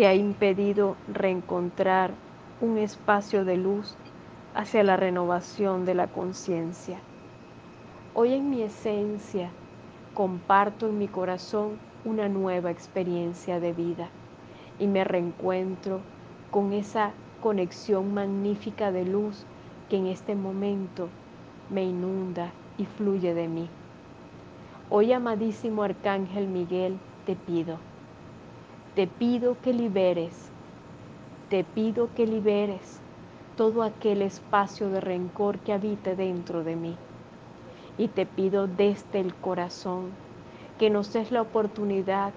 [0.00, 2.12] que ha impedido reencontrar
[2.62, 3.96] un espacio de luz
[4.54, 6.96] hacia la renovación de la conciencia.
[8.14, 9.50] Hoy en mi esencia
[10.14, 11.72] comparto en mi corazón
[12.06, 14.08] una nueva experiencia de vida
[14.78, 16.00] y me reencuentro
[16.50, 17.10] con esa
[17.42, 19.44] conexión magnífica de luz
[19.90, 21.10] que en este momento
[21.68, 23.68] me inunda y fluye de mí.
[24.88, 26.96] Hoy, amadísimo Arcángel Miguel,
[27.26, 27.76] te pido,
[28.94, 30.50] te pido que liberes,
[31.48, 33.00] te pido que liberes
[33.56, 36.96] todo aquel espacio de rencor que habite dentro de mí.
[37.98, 40.10] Y te pido desde el corazón
[40.78, 42.32] que nos des la oportunidad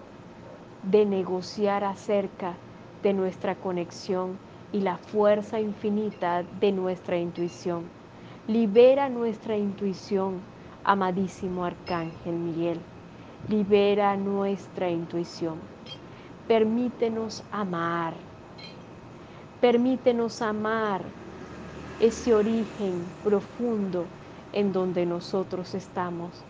[0.84, 2.53] de negociar acerca
[3.02, 4.38] de nuestra conexión
[4.72, 7.85] y la fuerza infinita de nuestra intuición.
[8.47, 10.41] Libera nuestra intuición,
[10.83, 12.80] amadísimo Arcángel Miguel.
[13.47, 15.58] Libera nuestra intuición.
[16.47, 18.13] Permítenos amar.
[19.61, 21.02] Permítenos amar
[22.02, 24.05] ese origen profundo
[24.52, 26.44] en donde nosotros estamos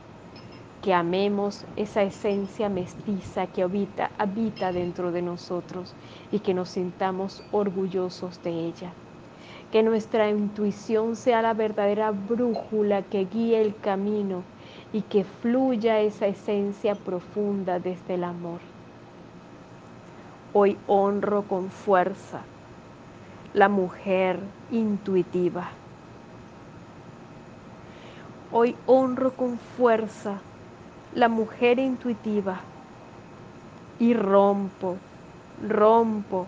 [0.84, 5.94] que amemos esa esencia mestiza que habita, habita dentro de nosotros
[6.32, 8.92] y que nos sintamos orgullosos de ella.
[9.72, 14.44] Que nuestra intuición sea la verdadera brújula que guíe el camino
[14.92, 18.73] y que fluya esa esencia profunda desde el amor.
[20.56, 22.42] Hoy honro con fuerza
[23.56, 25.70] la mujer intuitiva.
[28.52, 30.42] Hoy honro con fuerza
[31.16, 32.60] la mujer intuitiva
[33.98, 34.98] y rompo,
[35.68, 36.46] rompo,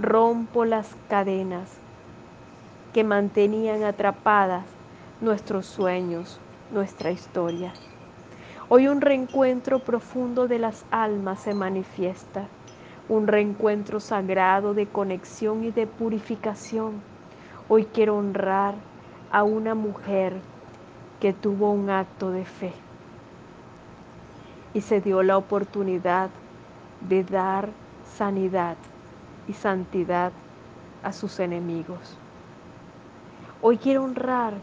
[0.00, 1.68] rompo las cadenas
[2.94, 4.64] que mantenían atrapadas
[5.20, 6.40] nuestros sueños,
[6.72, 7.74] nuestra historia.
[8.70, 12.48] Hoy un reencuentro profundo de las almas se manifiesta,
[13.08, 17.02] un reencuentro sagrado de conexión y de purificación.
[17.68, 18.74] Hoy quiero honrar
[19.30, 20.40] a una mujer
[21.20, 22.72] que tuvo un acto de fe
[24.72, 26.30] y se dio la oportunidad
[27.08, 27.68] de dar
[28.16, 28.76] sanidad
[29.48, 30.32] y santidad
[31.02, 32.16] a sus enemigos.
[33.60, 34.54] Hoy quiero honrar,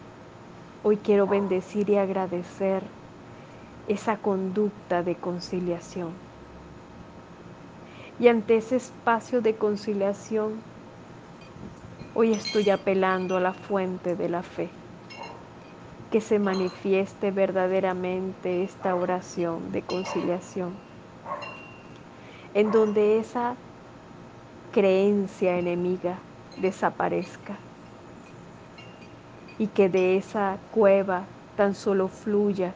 [0.84, 2.84] hoy quiero bendecir y agradecer
[3.88, 6.31] esa conducta de conciliación.
[8.22, 10.62] Y ante ese espacio de conciliación,
[12.14, 14.70] hoy estoy apelando a la fuente de la fe
[16.12, 20.70] que se manifieste verdaderamente esta oración de conciliación,
[22.54, 23.56] en donde esa
[24.72, 26.20] creencia enemiga
[26.62, 27.56] desaparezca
[29.58, 31.24] y que de esa cueva
[31.58, 32.72] tan solo fluya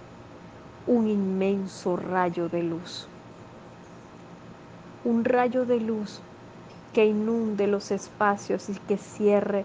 [0.87, 3.14] un inmenso rayo de luz.
[5.05, 6.19] Un rayo de luz
[6.91, 9.63] que inunde los espacios y que cierre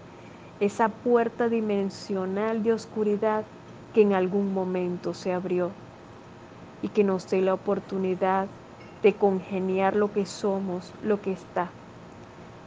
[0.59, 3.43] esa puerta dimensional de oscuridad
[3.95, 5.71] que en algún momento se abrió
[6.83, 8.45] y que nos dé la oportunidad
[9.01, 11.69] de congeniar lo que somos, lo que está,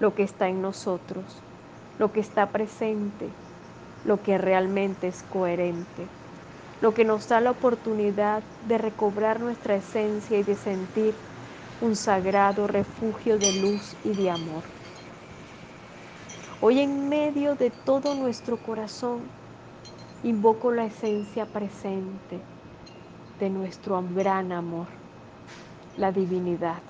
[0.00, 1.24] lo que está en nosotros,
[2.00, 3.28] lo que está presente,
[4.04, 6.08] lo que realmente es coherente,
[6.82, 11.14] lo que nos da la oportunidad de recobrar nuestra esencia y de sentir
[11.80, 14.62] un sagrado refugio de luz y de amor.
[16.60, 19.22] Hoy en medio de todo nuestro corazón,
[20.24, 22.40] Invoco la esencia presente
[23.38, 24.86] de nuestro gran amor,
[25.98, 26.80] la divinidad,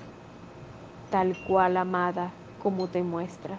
[1.11, 2.31] tal cual amada
[2.63, 3.59] como te muestras.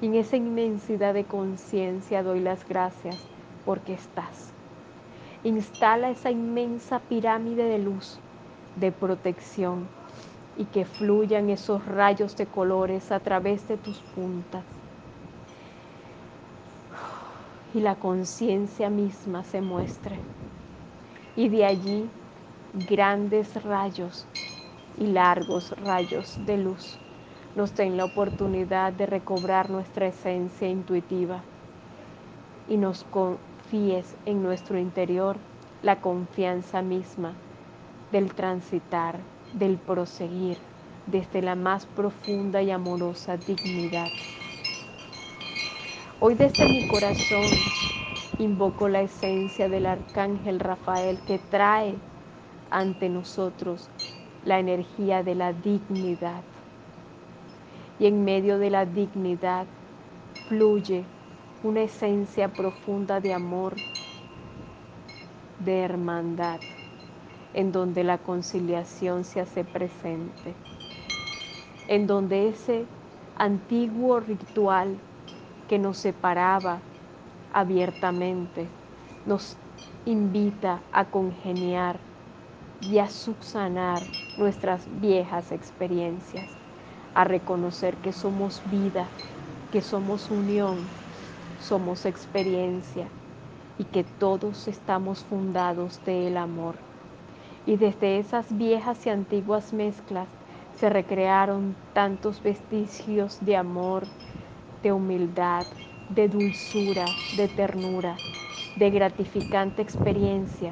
[0.00, 3.18] Y en esa inmensidad de conciencia doy las gracias
[3.66, 4.54] porque estás.
[5.44, 8.18] Instala esa inmensa pirámide de luz,
[8.76, 9.86] de protección,
[10.58, 14.64] y que fluyan esos rayos de colores a través de tus puntas
[17.74, 20.18] y la conciencia misma se muestre.
[21.36, 22.08] Y de allí
[22.88, 24.26] grandes rayos
[24.98, 26.98] y largos rayos de luz
[27.56, 31.42] nos den la oportunidad de recobrar nuestra esencia intuitiva
[32.68, 35.36] y nos confíes en nuestro interior
[35.82, 37.32] la confianza misma
[38.12, 39.18] del transitar,
[39.52, 40.58] del proseguir
[41.06, 44.08] desde la más profunda y amorosa dignidad.
[46.20, 47.44] Hoy desde mi corazón
[48.38, 51.94] invoco la esencia del arcángel Rafael que trae
[52.70, 53.88] ante nosotros
[54.44, 56.42] la energía de la dignidad.
[57.98, 59.66] Y en medio de la dignidad
[60.48, 61.04] fluye
[61.62, 63.74] una esencia profunda de amor,
[65.58, 66.60] de hermandad,
[67.54, 70.56] en donde la conciliación se hace presente.
[71.88, 72.86] en donde ese
[73.36, 75.02] antiguo ritual
[75.68, 76.84] que nos separaba
[77.52, 78.74] abiertamente
[79.26, 79.58] nos
[80.06, 82.00] invita a congeniar
[82.80, 86.58] y a subsanar nuestras viejas experiencias,
[87.14, 89.12] a reconocer que somos vida,
[89.72, 90.92] que somos unión,
[91.58, 93.12] somos experiencia
[93.78, 96.76] y que todos estamos fundados del amor.
[97.68, 100.26] Y desde esas viejas y antiguas mezclas
[100.80, 104.04] se recrearon tantos vestigios de amor,
[104.82, 105.66] de humildad,
[106.08, 107.04] de dulzura,
[107.36, 108.14] de ternura,
[108.76, 110.70] de gratificante experiencia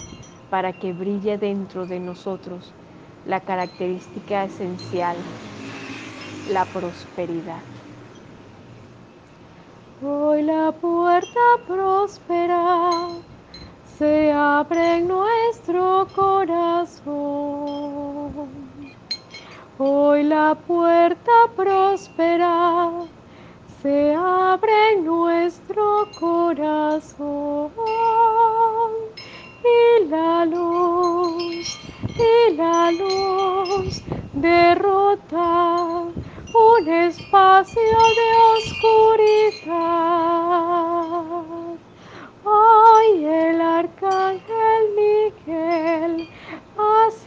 [0.49, 2.73] para que brille dentro de nosotros
[3.27, 5.19] la característica esencial,
[6.51, 7.61] la prosperidad.
[10.03, 12.96] Hoy la puerta próspera
[13.99, 17.17] se abre en nuestro corazón.
[19.79, 22.91] Hoy la puerta próspera
[23.81, 27.71] se abre en nuestro corazón
[29.65, 31.79] y la luz,
[32.19, 34.03] y la luz
[34.35, 35.87] derrota
[36.55, 37.83] un espacio
[38.19, 38.29] de
[39.65, 40.37] oscuridad.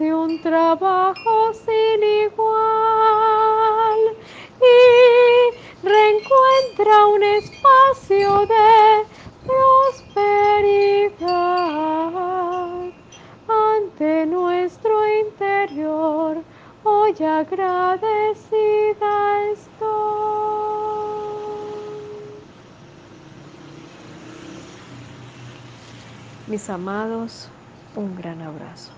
[0.01, 4.00] Un trabajo sin igual
[4.62, 9.06] y reencuentra un espacio de
[9.46, 11.19] prosperidad
[13.48, 16.45] ante nuestro interior.
[16.84, 18.31] Hoy agradecida
[19.52, 19.90] estoy.
[26.48, 27.50] Mis amados,
[27.95, 28.94] un gran abrazo.